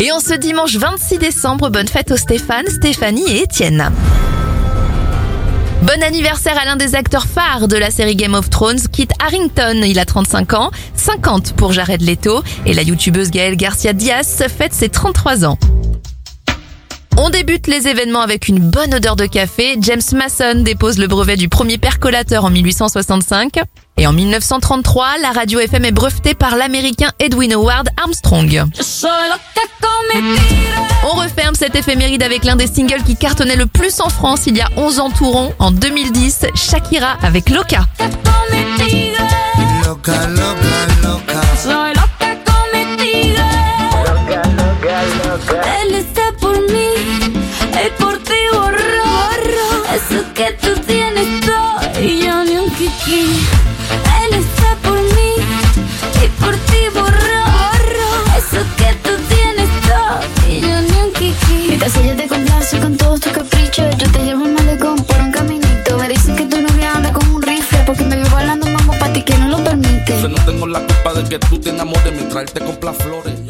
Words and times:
Et 0.00 0.12
en 0.12 0.20
ce 0.20 0.32
dimanche 0.32 0.76
26 0.76 1.18
décembre, 1.18 1.70
bonne 1.70 1.88
fête 1.88 2.12
aux 2.12 2.16
Stéphane, 2.16 2.68
Stéphanie 2.68 3.28
et 3.28 3.42
Étienne. 3.42 3.90
Bon 5.82 6.02
anniversaire 6.04 6.56
à 6.56 6.64
l'un 6.64 6.76
des 6.76 6.94
acteurs 6.94 7.26
phares 7.26 7.66
de 7.66 7.76
la 7.76 7.90
série 7.90 8.14
Game 8.14 8.34
of 8.34 8.48
Thrones, 8.48 8.78
Kit 8.92 9.08
Harrington. 9.18 9.82
Il 9.84 9.98
a 9.98 10.04
35 10.04 10.52
ans, 10.54 10.70
50 10.94 11.54
pour 11.54 11.72
Jared 11.72 12.02
Leto. 12.02 12.44
Et 12.64 12.74
la 12.74 12.82
youtubeuse 12.82 13.32
Gaëlle 13.32 13.56
Garcia 13.56 13.92
Diaz 13.92 14.44
fête 14.48 14.72
ses 14.72 14.88
33 14.88 15.44
ans. 15.44 15.58
On 17.16 17.30
débute 17.30 17.66
les 17.66 17.88
événements 17.88 18.20
avec 18.20 18.46
une 18.46 18.60
bonne 18.60 18.94
odeur 18.94 19.16
de 19.16 19.26
café. 19.26 19.76
James 19.80 20.00
Mason 20.12 20.62
dépose 20.62 20.98
le 20.98 21.08
brevet 21.08 21.36
du 21.36 21.48
premier 21.48 21.76
percolateur 21.76 22.44
en 22.44 22.50
1865. 22.50 23.54
Et 23.96 24.06
en 24.06 24.12
1933, 24.12 25.18
la 25.20 25.32
radio 25.32 25.58
FM 25.58 25.86
est 25.86 25.90
brevetée 25.90 26.34
par 26.34 26.54
l'américain 26.54 27.10
Edwin 27.18 27.52
Howard 27.52 27.88
Armstrong. 27.96 28.62
On 31.04 31.16
referme 31.16 31.54
cette 31.54 31.74
éphéméride 31.74 32.22
avec 32.22 32.44
l'un 32.44 32.56
des 32.56 32.66
singles 32.66 33.02
qui 33.04 33.16
cartonnait 33.16 33.56
le 33.56 33.66
plus 33.66 34.00
en 34.00 34.08
France 34.08 34.46
il 34.46 34.56
y 34.56 34.60
a 34.60 34.68
11 34.76 35.00
ans 35.00 35.10
tout 35.10 35.30
rond. 35.30 35.52
En 35.58 35.70
2010, 35.70 36.46
Shakira 36.54 37.16
avec 37.22 37.50
Loca. 37.50 37.86
Que 50.38 50.52
tú 50.52 50.80
tienes 50.86 51.40
todo 51.40 52.00
y 52.00 52.24
yo 52.24 52.44
ni 52.44 52.54
un 52.58 52.70
kiki. 52.70 53.40
Él 54.22 54.34
está 54.38 54.67
complace 62.68 62.80
con 62.80 62.96
todos 62.96 63.20
tus 63.20 63.32
caprichos, 63.32 63.96
yo 63.96 64.10
te 64.10 64.18
llevo 64.24 64.44
al 64.44 64.52
malecón 64.52 64.96
por 65.04 65.20
un 65.20 65.32
caminito. 65.32 65.98
Me 65.98 66.08
dicen 66.08 66.36
que 66.36 66.44
tu 66.44 66.60
novia 66.60 66.92
anda 66.92 67.12
con 67.12 67.26
un 67.28 67.42
rifle 67.42 67.78
porque 67.86 68.04
me 68.04 68.16
vio 68.16 68.30
bailando 68.30 68.66
mambo 68.66 68.92
pa' 68.98 69.12
ti 69.12 69.22
que 69.22 69.36
no 69.38 69.48
lo 69.48 69.64
permite. 69.64 70.20
Yo 70.20 70.28
no 70.28 70.44
tengo 70.44 70.66
la 70.66 70.80
culpa 70.80 71.14
de 71.14 71.24
que 71.28 71.38
tú 71.38 71.58
te 71.58 71.70
enamores 71.70 72.12
mientras 72.12 72.44
él 72.44 72.50
te 72.50 72.60
compra 72.60 72.92
flores. 72.92 73.38